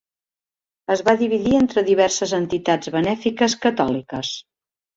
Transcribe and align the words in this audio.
Es 0.95 1.03
va 1.09 1.13
dividir 1.19 1.53
entre 1.59 1.83
diverses 1.91 2.35
entitats 2.39 2.91
benèfiques 2.99 3.59
catòliques. 3.69 4.35